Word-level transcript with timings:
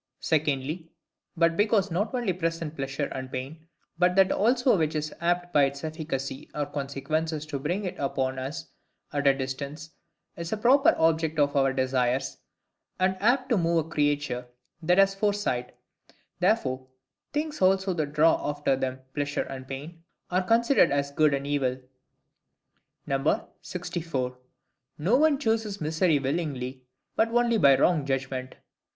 Secondly, 0.19 0.89
But 1.37 1.55
because 1.55 1.91
not 1.91 2.11
only 2.15 2.33
present 2.33 2.75
pleasure 2.75 3.05
and 3.11 3.31
pain, 3.31 3.67
but 3.99 4.15
that 4.15 4.31
also 4.31 4.75
which 4.75 4.95
is 4.95 5.13
apt 5.21 5.53
by 5.53 5.65
its 5.65 5.83
efficacy 5.83 6.49
or 6.55 6.65
consequences 6.65 7.45
to 7.45 7.59
bring 7.59 7.85
it 7.85 7.97
upon 7.99 8.39
us 8.39 8.65
at 9.13 9.27
a 9.27 9.37
distance, 9.37 9.91
is 10.35 10.51
a 10.51 10.57
proper 10.57 10.95
object 10.97 11.37
of 11.37 11.55
our 11.55 11.71
desires, 11.71 12.37
and 12.99 13.15
apt 13.19 13.49
to 13.49 13.59
move 13.59 13.85
a 13.85 13.89
creature 13.89 14.47
that 14.81 14.97
has 14.97 15.13
foresight; 15.13 15.75
therefore 16.39 16.87
THINGS 17.31 17.61
ALSO 17.61 17.93
THAT 17.93 18.13
DRAW 18.13 18.49
AFTER 18.49 18.75
THEM 18.75 19.01
PLEASURE 19.13 19.43
AND 19.43 19.67
PAIN, 19.67 20.03
ARE 20.31 20.47
CONSIDERED 20.47 20.89
AS 20.89 21.11
GOOD 21.11 21.35
AND 21.35 21.45
EVIL. 21.45 21.79
64. 23.61 24.39
No 24.97 25.15
one 25.17 25.37
chooses 25.37 25.79
misery 25.79 26.17
willingly, 26.17 26.81
but 27.15 27.27
only 27.27 27.59
by 27.59 27.77
wrong 27.77 28.03
judgment. 28.03 28.55